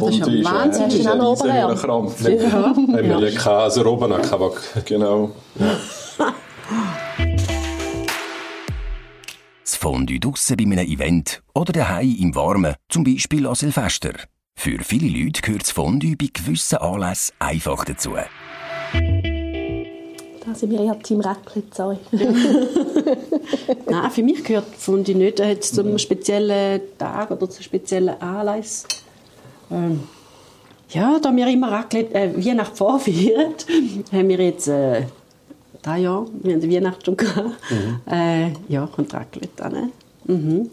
[0.00, 0.82] das ist ja Wahnsinn.
[0.90, 1.74] äh, ist ein riesiger?
[1.76, 2.22] Krampf.
[2.28, 4.58] Haben wir den Käse oben noch gehabt.
[4.84, 5.30] Genau.
[5.58, 6.03] Das
[9.84, 14.14] Fondue draussen bei einem Event oder daheim im Warmen, zum Beispiel an Silvester.
[14.56, 18.14] Für viele Leute gehört das Fondue bei gewissen Anlässen einfach dazu.
[18.14, 18.24] Da
[20.54, 21.98] sind wir eher Team Raclette, sorry.
[23.90, 28.86] Nein, für mich gehört Fondue nicht äh, zu einem speziellen Tag oder zu speziellen Anlass.
[29.70, 30.04] Ähm,
[30.88, 33.52] ja, da wir immer Raclette, äh, Weihnachten vorfeiern,
[34.12, 35.02] haben wir jetzt äh,
[35.84, 37.50] drei Jahre, wir haben die Weihnachten schon gehabt,
[38.10, 39.92] äh, ja, kommt Raclette an.
[40.26, 40.70] Mhm.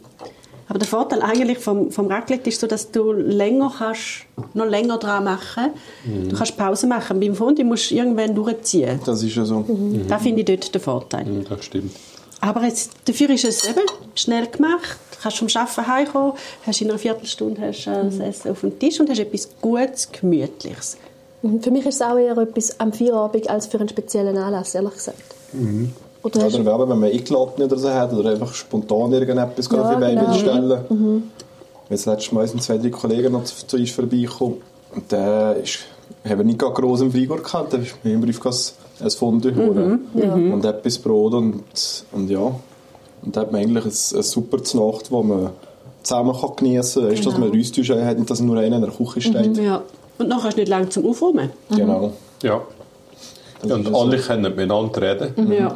[0.67, 4.97] Aber der Vorteil eigentlich vom, vom Raclette ist so, dass du länger kannst, noch länger
[4.99, 5.71] dran machen.
[6.05, 7.19] Du kannst Pause machen.
[7.19, 8.97] Beim Fondue musst du irgendwann durchziehen.
[9.05, 9.65] Das ist ja so.
[10.07, 11.25] Da finde ich dort den Vorteil.
[11.25, 11.93] Mhm, Das stimmt.
[12.39, 13.81] Aber jetzt, dafür ist es eben
[14.15, 14.97] schnell gemacht.
[15.11, 16.33] Du kannst vom Arbeiten heimkommen,
[16.65, 20.09] hast in einer Viertelstunde hast, äh, das Essen auf dem Tisch und hast etwas Gutes,
[20.09, 20.97] Gemütliches.
[21.41, 24.75] Mhm, Für mich ist es auch eher etwas am Feierabend als für einen speziellen Anlass,
[24.75, 25.17] ehrlich gesagt.
[26.23, 29.81] Oder Ja, hast oder wenn man eingeladen oder so hat oder einfach spontan irgendetwas Ja,
[29.81, 30.33] auf die Beine genau.
[30.33, 31.31] stellen.
[31.89, 34.57] Jetzt letztes Mal sind zwei, drei Kollegen noch zu, zu uns vorbeigekommen
[34.95, 35.79] und der ist,
[36.23, 39.55] haben wir nicht gerade gross im Frigor gehabt, der ist mir im Brief ein Fondue
[39.55, 40.07] holen
[40.53, 41.63] und etwas Brot und,
[42.11, 42.55] und ja.
[43.23, 45.49] Und da hat man eigentlich ein, ein super Nacht, wo man
[46.03, 48.91] zusammen kann geniessen kann, weißt, dass man Rüstisch hat und dass nur einer in der
[48.91, 49.57] Küche steht.
[49.57, 49.83] Ja.
[50.21, 51.49] Und nachher hast du nicht lange zum Aufräumen.
[51.75, 52.13] Genau.
[52.43, 52.61] Ja.
[53.63, 55.51] ja und alle können miteinander reden.
[55.51, 55.73] Ja.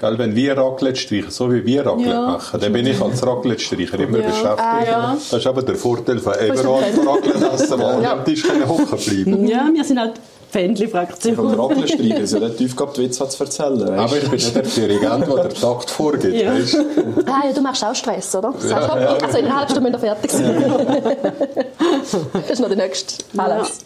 [0.00, 2.20] Gell, wenn wir Raclette streichen, so wie wir Raclette Ja.
[2.26, 4.26] machen, dann bin ich als Raclette-Streicher immer Ja.
[4.28, 4.58] beschäftigt.
[4.60, 5.16] Ah, ja.
[5.30, 8.96] Das ist aber der Vorteil von überall Raclette essen, weil alle am Tisch können hocken
[8.98, 9.46] bleiben.
[9.48, 10.14] ja, wir sind halt
[10.50, 11.36] Fändli-Fraktion.
[11.36, 13.80] Raclette streichen ist ja nicht tief gehabt, die Witze zu erzählen.
[13.80, 13.90] weißt.
[13.90, 16.34] Aber ich bin nicht der Dirigent, der den Takt vorgibt.
[16.34, 16.54] Ja.
[16.54, 16.74] Weißt?
[16.74, 16.80] du?
[17.26, 18.54] Ah, ja, du machst auch Stress, oder?
[18.58, 20.64] Sagst, hopp, Also in einer halben Stunde müssen wir fertig sein.
[22.32, 23.80] das ist noch der nächste Anlass.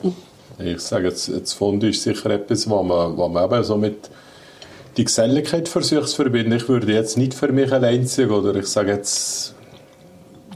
[0.58, 4.10] Ich sage, jetzt, jetzt Fondue ist sicher etwas, was man, was man eben so mit
[4.96, 6.52] die Geselligkeit versucht zu verbinden.
[6.52, 9.54] Ich würde jetzt nicht für mich alleinzig oder ich sage jetzt,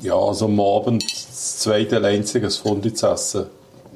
[0.03, 3.47] ja, also am Abend das zweite alleinziges Fondue zu essen.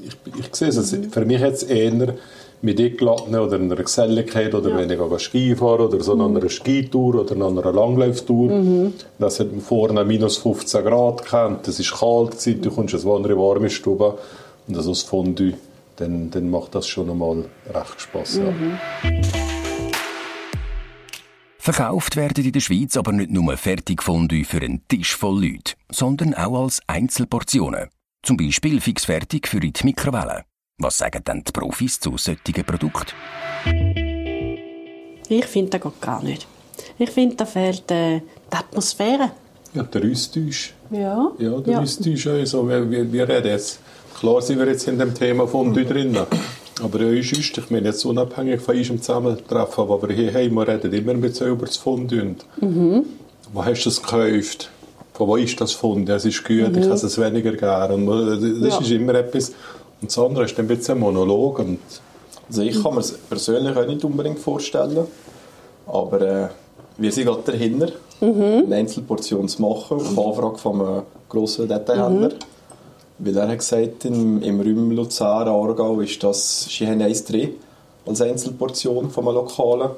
[0.05, 2.15] Ich, ich sehe es, also für mich jetzt eher
[2.63, 6.49] mit Eingeladen oder einer Geselligkeit oder wenn ich gehe Ski fahre oder so an einer
[6.49, 8.93] Skitour oder an einer Langlauftour.
[9.19, 13.37] Das hat vorne minus 15 Grad gehabt, das ist kalt gewesen, du kommst in eine
[13.37, 14.19] warme Stube
[14.69, 15.55] und das aus Fondue,
[15.97, 18.37] dann, dann macht das schon einmal recht Spass.
[18.37, 18.53] Ja.
[21.59, 26.35] Verkauft werden in der Schweiz aber nicht nur Fertigfondue für einen Tisch voll Leute, sondern
[26.35, 27.89] auch als Einzelportionen.
[28.23, 30.45] Zum Beispiel fixfertig für in die Mikrowelle.
[30.79, 33.15] Was sagen denn die Profis zu solchen Produkten?
[35.29, 36.47] Ich finde, das geht gar nicht.
[36.99, 38.21] Ich finde, da fehlt äh,
[38.53, 39.31] die Atmosphäre.
[39.75, 40.75] Ja, der Austausch.
[40.91, 41.31] Ja.
[41.39, 41.81] Ja, der Ja.
[41.81, 42.27] Austausch.
[42.27, 43.81] Also, wir, wir, wir reden jetzt.
[44.19, 46.17] Klar sind wir jetzt in dem Thema Fondue drin.
[46.83, 50.93] Aber ja, sonst, ich meine jetzt unabhängig von unserem Zusammentreffen, aber hier haben wir reden
[50.93, 52.23] immer ein bisschen über das Fondue.
[52.23, 52.45] Und
[53.53, 54.71] Wo hast du es gekauft?
[55.21, 56.15] Von wo ist das Fondue?
[56.15, 57.93] Es ist gut, ich habe es weniger gern.
[57.93, 58.81] Und man- das Ja.
[58.81, 59.51] ist immer etwas.
[60.01, 61.59] Und das andere ist dann ein bisschen ein Monolog.
[61.59, 61.79] Und
[62.49, 65.07] Also ich kann mir es persönlich auch nicht unbedingt vorstellen,
[65.87, 66.49] aber äh,
[66.97, 67.89] wir sind gerade dahinter,
[68.23, 72.31] eine Einzelportion zu machen, auf Anfrage von einem grossen Detailhändler.
[73.19, 77.57] Weil er hat gesagt, im, im Rüm Luzern, Aargau, ist das, eins drin
[78.07, 79.91] als Einzelportion von einem Lokalen.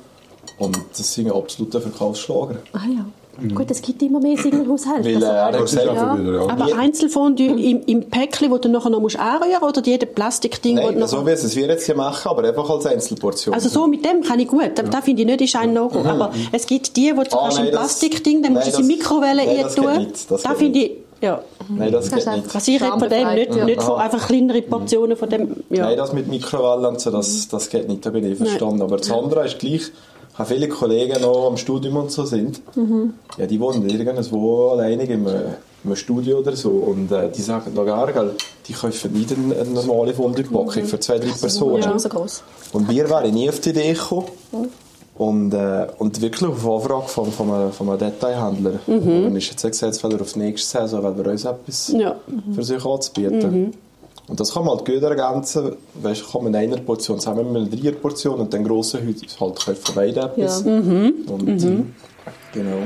[0.58, 2.56] Und das sind absolute Verkaufsschlager.
[2.72, 3.06] Ah ja.
[3.54, 5.04] Gut, es gibt immer mehr Single-Haushalte.
[5.14, 6.18] Weil, äh, Also, ja.
[6.18, 6.48] wieder, ja.
[6.50, 10.98] Aber Einzelfondue im, im Päckchen, wo du nachher noch musst anrühren oder jede Plastikding, Nein,
[10.98, 11.08] noch...
[11.08, 13.54] so wie es wir jetzt hier machen, aber einfach als Einzelportion.
[13.54, 14.72] Also so mit dem kann ich gut.
[14.74, 16.00] Da, da finde ich nicht, ist ein No-Go.
[16.00, 18.82] Aber es gibt die, wo du Ah, nein, im das- Plastikding, dann musst du sie
[18.82, 19.86] in die Mikrowelle nein, das tun.
[19.86, 20.92] geht nicht, das Da finde ich,
[21.22, 21.40] ja.
[21.70, 22.54] Nein, das Das geht nicht.
[22.54, 23.64] Also ich rede von dem, nicht, Ja.
[23.64, 25.86] nicht von einfach kleinere Portionen von dem, ja.
[25.86, 28.82] Nein, das mit Mikrowellen und so, das, das geht nicht, da bin ich verstanden.
[28.82, 29.90] Aber das andere ist gleich, ich
[30.34, 32.60] habe viele Kollegen noch am Studium und so sind,
[33.38, 35.26] ja, die wohnen irgendwo alleinig im,
[35.84, 38.30] im Studio oder so und äh, die sagen noch gar, gell,
[38.66, 41.82] die kaufen nicht eine, eine normale Fondue-Packung für zwei, drei Personen.
[41.82, 41.90] Ja.
[42.72, 44.26] Und wir wären nie auf die Idee gekommen.
[45.18, 48.78] Und, äh, und wirklich auf Anfrage von, von, einem, von einem Detailhändler.
[48.86, 51.44] Und dann ist jetzt gesagt, jetzt wollen wir auf die nächste Saison wollen wir uns
[51.44, 52.16] etwas Ja.
[52.54, 53.72] versuchen anzubieten.
[54.28, 55.76] Und das kann man halt gut ergänzen.
[55.94, 59.58] Weißt, kann man in einer Portion zusammen mit einer Dreierportion und dann grossen Hüten halt
[59.78, 60.64] von beiden etwas.
[60.64, 60.72] Ja.
[60.72, 61.92] Und,
[62.52, 62.82] Genau.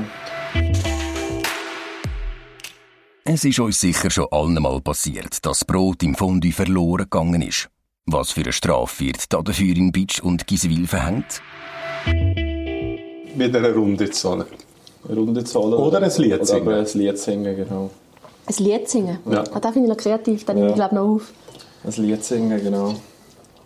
[3.25, 7.69] Es ist uns sicher schon allen mal passiert, dass Brot im Fondue verloren gegangen ist.
[8.05, 11.41] Was für eine Strafe wird da dafür in Bitsch und Giswil verhängt?
[13.35, 14.45] Wieder eine Runde zahlen.
[15.07, 15.73] Eine Runde zahlen.
[15.73, 16.67] Oder ein Lied Oder singen.
[16.67, 17.89] aber ein Lied singen, genau.
[18.47, 19.19] Ein Lied singen.
[19.29, 19.43] Ja.
[19.53, 20.87] Ah, das finde ich noch kreativ, da nehme ich Ja.
[20.87, 21.31] glaube noch auf.
[21.83, 22.93] Ein Lied singen, genau.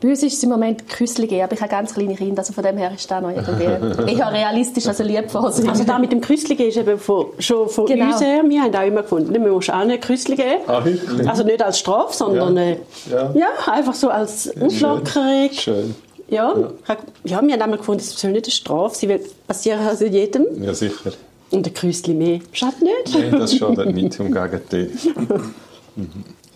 [0.02, 2.54] Bei uns ist es im Moment Küssli geben, aber ich habe ganz kleine Kinder, also
[2.54, 3.66] von dem her ist das noch irgendwie
[4.18, 5.70] eher realistisch als eine Liebphase.
[5.70, 8.06] Also da mit dem Küssli ist eben von, schon von Genau.
[8.08, 10.62] uns her, wir haben auch immer gefunden, wir musst auch nicht Küssli geben.
[10.66, 10.82] Ah?
[11.28, 12.64] Also nicht als Strafe, sondern Ja.
[12.64, 12.78] äh,
[13.12, 13.32] Ja.
[13.36, 13.48] ja.
[13.72, 15.50] einfach so als Auflockerung.
[15.52, 15.94] Schön.
[16.30, 16.56] Ja,
[16.88, 16.98] ja.
[17.24, 20.48] wir haben einmal gefunden, es soll nicht eine Strafe sein, weil passiert also jedem.
[20.64, 21.12] Ja, sicher.
[21.52, 22.40] Und ein Küssli mehr.
[22.54, 23.14] Schadet nicht.
[23.14, 24.90] Nein, das schadet nicht, im Gegenteil.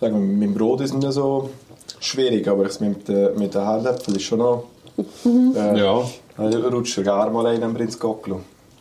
[0.00, 1.50] wir, mit dem Brot ist es nicht so
[2.00, 4.64] schwierig, aber mit, den- mit den Herdäpfeln ist schon noch...
[5.24, 6.02] Äh, Ja.
[6.38, 8.40] Da rutscht gar mal einen ins Gocklo.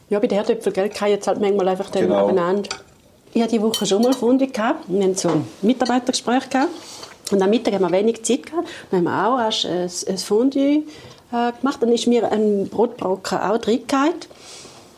[0.10, 2.16] Ja, bei den Herdöpfeln gell, kann jetzt halt manchmal einfach dann Genau.
[2.28, 2.70] abeinander.
[3.34, 4.86] Ich hatte diese Woche schon mal Funde gehabt.
[4.88, 6.70] Wir hatten so ein Mitarbeitergespräch gehabt.
[7.32, 8.68] Und am Mittag haben wir wenig Zeit gehabt.
[8.92, 10.84] Dann haben wir auch erst ein, ein Fondue
[11.32, 11.78] äh, gemacht.
[11.82, 14.14] Dann ist mir ein Brotbrocken auch drin gefallen.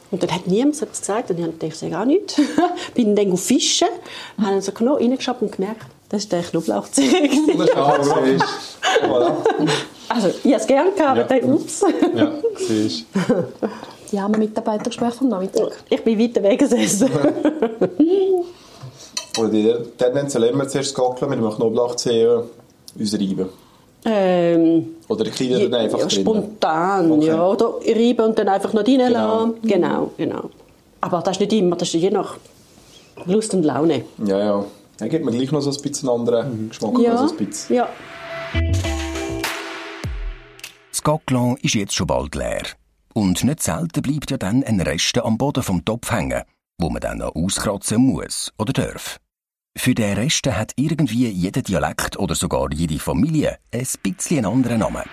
[0.09, 1.29] Und dann hat niemand etwas gesagt.
[1.31, 2.35] Und ich dachte, ich sage auch nichts.
[2.93, 3.87] Bin dann auf Fischen,
[4.37, 7.05] habe dann so Knochen reingeschaut und gemerkt, das ist der Knoblauchzeug.
[7.75, 8.45] Ah, siehst
[9.03, 9.31] Voilà.
[10.09, 11.41] also, ich habe es gerne gehabt, aber Ja.
[11.41, 11.83] dann, ups.
[12.15, 13.19] Ja, siehst du.
[14.11, 15.83] Die haben Mitarbeitergespräch vom Nachmittag.
[15.89, 17.09] Ich bin weiter weg gesessen.
[19.37, 22.43] Oder die tendenziell immer zuerst das Gocklo mit dem Knoblauchzehen
[22.97, 23.49] uns reiben.
[24.05, 27.27] Ähm, Oder die Kinder dann einfach ja, spontan, Okay.
[27.27, 27.45] ja.
[27.47, 29.55] Oder reiben und dann einfach noch reinlassen.
[29.61, 29.61] Genau.
[29.63, 30.11] Genau.
[30.17, 30.49] genau,
[31.01, 32.37] Aber das ist nicht immer, das ist je nach
[33.25, 34.05] Lust und Laune.
[34.25, 34.65] Ja, ja.
[34.97, 36.99] Dann gibt man gleich noch so ein bisschen anderen Geschmack.
[36.99, 37.75] Ja, Also ein bisschen.
[37.75, 37.89] ja.
[40.91, 42.63] Das Gaglan ist jetzt schon bald leer.
[43.13, 46.43] Und nicht selten bleibt ja dann ein Rest am Boden vom Topf hängen,
[46.79, 49.19] wo man dann noch auskratzen muss oder darf.
[49.77, 54.79] Für den Rest hat irgendwie jeder Dialekt oder sogar jede Familie ein bisschen einen anderen
[54.79, 55.03] Namen.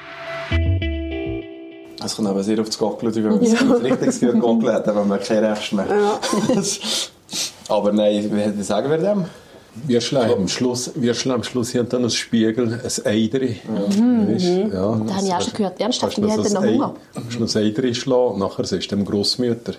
[2.02, 3.60] Es kommt aber sehr auf das Gocklo, wenn man ja.
[3.60, 5.86] ein richtiges Gocklo hat, dann haben wir kein Rest mehr.
[7.68, 9.26] aber nein, wie, sagen wir dem?
[9.86, 13.60] Wir schlagen am Schluss, wir schlagen am Schluss hier dann als Spiegel ein Eidri.
[13.68, 14.66] Ja.
[14.72, 15.80] Ja, Das habe ich auch schon gehört.
[15.80, 16.94] Ernsthaft, du wir noch ein Hunger.
[17.14, 19.74] du noch ein Eidri schlagen, nachher siehst du dem Grossmütter.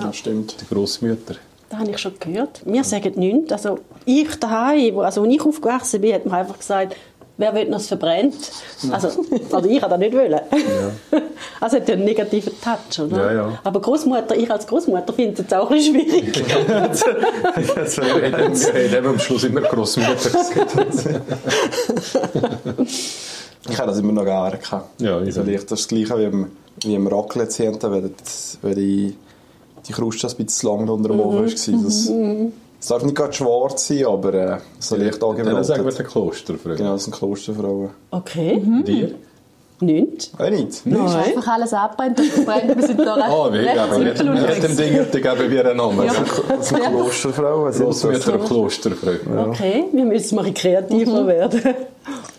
[0.00, 0.56] Ja, stimmt.
[0.58, 1.36] Die Grossmütter.
[1.72, 2.60] Das habe ich schon gehört.
[2.66, 3.50] Wir sagen nichts.
[3.50, 6.94] Also ich daheim, wo- also als ich aufgewachsen bin, hat man einfach gesagt,
[7.38, 8.34] wer will noch es verbrennt?
[8.90, 9.08] Also,
[9.50, 10.38] also ich habe das nicht wollen.
[11.60, 13.16] Also hat ja einen negativen Touch, oder?
[13.16, 13.58] Ja, ja.
[13.64, 16.44] Aber Großmutter, ich als Großmutter finde es jetzt auch ein bisschen schwierig.
[17.96, 20.30] Wir haben eben am Schluss immer gesagt.
[23.70, 25.00] Ich habe das immer noch gehabt.
[25.00, 26.50] Ja, ich also, ich, das ist das Gleiche wie im,
[26.82, 29.16] wie im Raclette, wenn, das- wenn die,
[29.88, 31.42] die Kruste ein bisschen lang unter dem Ofen war.
[31.44, 31.66] Das,
[32.80, 35.98] das darf nicht gerade schwarz sein, aber äh, so leicht Dann sagen wir angemeldet.
[35.98, 36.74] den Klosterfrau.
[36.74, 37.90] Genau, das sind Klosterfrauen.
[38.10, 39.14] Okay, Dir?
[39.80, 40.30] nichts.
[40.38, 40.86] Auch nicht?
[40.86, 41.00] Nein.
[41.00, 42.76] Einfach alles abbrennt und verbrennt.
[42.76, 44.04] Wir sind da recht, Ah, wie?
[44.04, 46.06] nicht mit dem Ding, da geben wir einen Namen.
[46.06, 46.12] Ja.
[46.48, 47.72] Das sind Klosterfrauen.
[47.72, 49.10] Grossmütter und Klosterfrau.
[49.50, 51.60] Okay, wir müssen mal kreativer werden.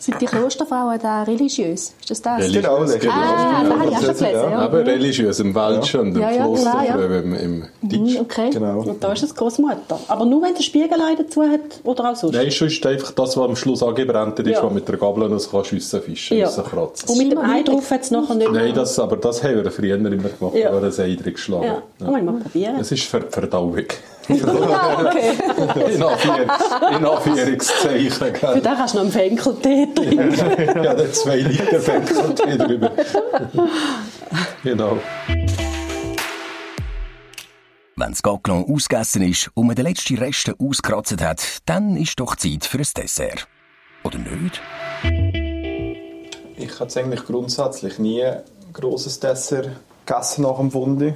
[0.03, 1.93] Sind die Klosterfrauen da religiös?
[2.01, 2.39] Ist das das?
[2.41, 2.97] Religiös, Genau, genau.
[2.99, 3.13] genau.
[3.13, 4.43] Ah, das habe ich auch schon Das ist- gelesen.
[4.43, 4.49] ja.
[4.51, 4.57] Ja.
[4.59, 6.95] Aber religiös im Welschen und im Ja, ja, klar, ja.
[7.19, 8.13] Im, im Deutsch.
[8.15, 8.49] Mhm, Okay.
[8.51, 8.79] Genau.
[8.81, 9.99] Und da ist es Großmutter.
[10.09, 12.35] Aber nur wenn der Spiegelei dazu hat oder auch sonst.
[12.35, 14.63] Nein, sonst einfach das, was am Schluss angebrannt ist, Ja.
[14.63, 16.47] was mit der Gabel noch so schiessen, fischen, Ja.
[16.47, 17.09] rauskratzen.
[17.09, 19.71] Und mit dem Ei drauf hat es nachher nicht Nein, das, aber das haben wir
[19.71, 20.71] früher immer gemacht, Ja.
[20.73, 20.81] ja.
[20.81, 21.63] wir ein Ei drin geschlagen.
[21.63, 22.75] Ja, kann man mal probieren.
[22.79, 23.77] Es ist für die Verdauung.
[24.29, 25.93] Ja, okay.
[25.93, 26.41] In, Anführ
[26.97, 28.35] in Anführungszeichen.
[28.35, 30.83] Für den kannst du noch einen Fenkeltee trinken.
[30.83, 32.09] ja, dann zwei Liter Fett
[32.59, 32.91] drüber.
[34.63, 34.97] genau.
[37.95, 42.35] Wenn das Gaclon ausgegessen ist und man den letzten Resten ausgekratzt hat, dann ist doch
[42.35, 43.47] Zeit für ein Dessert.
[44.03, 44.61] Oder nicht?
[46.57, 48.41] Ich habe eigentlich grundsätzlich nie ein
[48.73, 49.69] grosses Dessert
[50.05, 51.13] gegessen nach dem Fundi.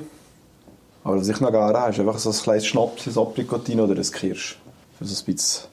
[1.08, 3.96] Aber was ich noch gerne habe, ist einfach so ein kleines Schnaps, ein Aprikotin oder
[3.96, 4.58] ein Kirsch.
[4.98, 5.70] Für so ein bisschen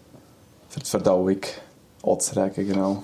[0.68, 1.40] für die Verdauung
[2.04, 3.02] anzuregen, genau.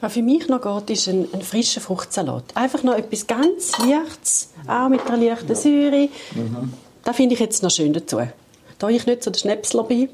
[0.00, 2.42] Was für mich noch geht, ist ein, ein frischer Fruchtsalat.
[2.56, 6.08] Einfach noch etwas ganz Leichtes, auch mit einer leichten Säure.
[6.34, 6.72] Mhm.
[7.04, 8.22] Das finde ich jetzt noch schön dazu.
[8.80, 10.08] Da ich nicht so den Schnäpsler bin.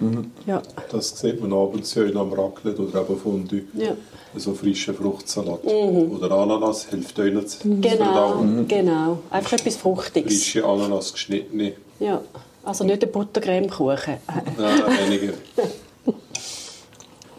[0.00, 0.30] Mhm.
[0.46, 0.62] Ja.
[0.90, 3.62] Das sieht man abends ja in einem Raclette oder eben Fondue.
[3.74, 3.92] Ja.
[4.36, 5.64] So frischer Fruchtsalat.
[5.64, 8.68] Oder Ananas hilft euch nicht zu Genau, verdauen.
[8.68, 9.18] genau.
[9.30, 10.32] Einfach etwas Fruchtiges.
[10.32, 11.72] Frische Ananas, geschnittene.
[11.98, 12.20] Ja.
[12.64, 14.18] Also nicht ein Buttercreme-Kuchen.
[14.58, 15.32] Nein, weniger.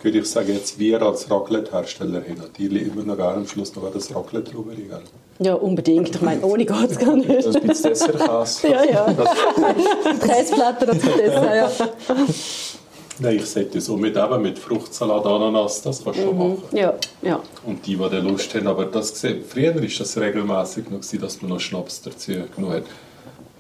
[0.02, 3.92] Gut, ich sage jetzt, wir als Raclette-Hersteller haben natürlich immer noch gerne am Schluss noch
[3.92, 4.72] das Raclette drüber.
[4.74, 5.02] Gell?
[5.40, 6.16] Ja, unbedingt.
[6.16, 7.30] Ich meine, ohne geht es gar nicht.
[7.30, 8.68] Also ein bisschen Dessertkäse.
[8.70, 9.16] Ja, ja.
[10.26, 11.72] Käseplatte dazu Dessert, ja.
[13.20, 13.90] Nein, ich sage das.
[13.90, 16.64] Mit, eben mit Fruchtsalat, Ananas, das kannst du schon machen.
[16.72, 17.42] Ja, ja.
[17.66, 21.42] Und die, die Lust haben, aber das gesehen, früher war das regelmäßig noch, gewesen, dass
[21.42, 22.84] man noch Schnaps dazu genommen hat.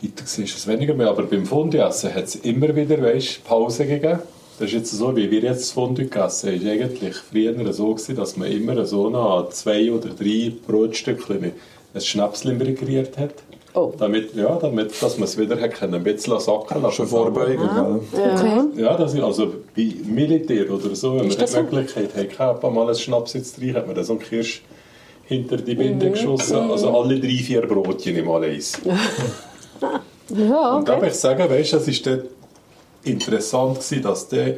[0.02, 4.19] Heute ist es weniger mehr, aber beim Fondue-Essen hat es immer wieder weißt, Pause gegeben.
[4.60, 6.58] Das ist jetzt so, wie wir jetzt das Fondue gegessen haben.
[6.58, 11.54] Es war eigentlich früher so, gewesen, dass man immer so noch zwei oder drei Brotstückchen
[11.93, 13.36] ein Schnapschen regiert hat.
[13.74, 13.93] Oh.
[13.98, 16.93] Damit, ja, damit, dass man es wieder hat können, ein bisschen sacken lassen.
[16.93, 18.02] Schon vorbeugen, gell?
[18.12, 18.82] Okay.
[18.82, 21.62] Ja, das ist also bei Militär oder so, wenn man das die so?
[21.62, 24.62] Möglichkeit hat, gehabt, mal einen Schnaps jetzt rein, hat man dann so einen Kirsch
[25.24, 26.69] hinter die Binde geschossen.
[26.69, 28.82] Also alle drei, vier Brotchen im eins.
[30.32, 31.06] Ja, Und da okay.
[31.06, 32.22] muss ich sagen, weißt, es ist dann
[33.04, 34.56] interessant gewesen, dass der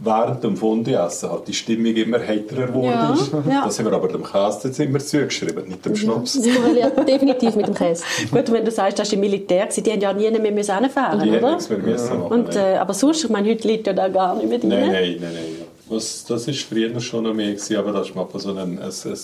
[0.00, 3.32] während dem Fondue-Essen halt die Stimmung immer heiterer geworden Ja, ist.
[3.32, 3.64] ja.
[3.64, 6.34] Das haben wir aber dem Käse jetzt immer zugeschrieben, nicht dem Schnaps.
[6.40, 8.04] Das korreliert definitiv mit dem Käse.
[8.30, 11.20] Gut, wenn du sagst, das war im Militär, die haben ja nie mehr müssen hinfahren,
[11.20, 11.50] hätten oder?
[11.50, 12.32] nichts mehr müssen machen.
[12.32, 14.68] Und, äh, aber sonst, ich meine, heute liegt ja da gar nicht mehr drin.
[14.68, 15.32] Nein, nein, nein, nein.
[15.60, 15.94] ja.
[15.94, 18.78] Das, das ist früher schon noch mehr gewesen, aber dass man einfach so ein, ein,
[18.80, 19.18] ein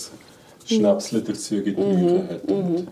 [0.65, 2.51] Schnäpsle dazu getrunken hat.
[2.51, 2.87] Und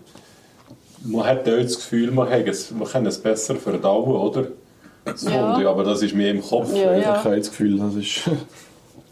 [1.04, 4.46] man hat auch das Gefühl, man, hat es, man kann es besser verdauen, oder?
[5.04, 5.30] Das Ja.
[5.30, 6.72] Fondue, aber das ist mehr im Kopf.
[6.74, 6.98] Ja, ja.
[6.98, 8.30] Ich habe das Gefühl, das ist...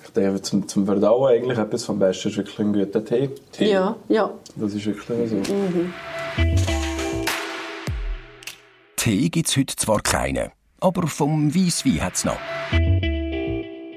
[0.04, 3.30] Ich denke, zum, zum Verdauen eigentlich etwas vom Besten ist wirklich ein guter Tee.
[3.50, 3.70] Tee.
[3.70, 4.30] Ja, ja.
[4.56, 5.36] Das ist wirklich so.
[8.96, 10.50] Tee gibt es heute zwar keinen,
[10.80, 12.36] aber vom Weisswein hat es noch.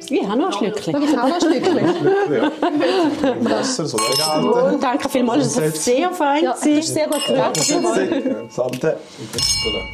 [0.10, 1.02] Ich habe noch ein Schlückchen.
[1.04, 1.42] Ich auch noch ein
[3.88, 4.74] so elegant.
[4.74, 6.44] Und danke vielmals, es ist sehr fein.
[6.44, 7.58] Ja, das ist sehr gut gerührt.
[8.52, 8.98] Sante.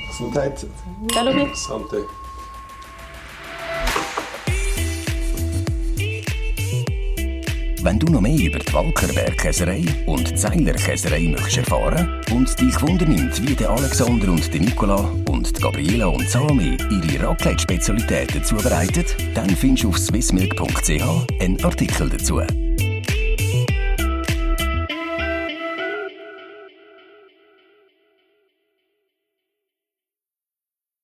[0.09, 0.65] Gesundheit.
[1.15, 1.31] Hallo,
[7.83, 12.59] Wenn du noch mehr über die Walker Bergkäserei und die Zeiler Käserei möchtest erfahren und
[12.61, 18.43] dich wundernimmt, wie der Alexander und die Nicola und die Gabriela und Salome ihre Raclette-Spezialitäten
[18.43, 22.39] zubereiten, dann findest du auf swissmilk.ch einen Artikel dazu.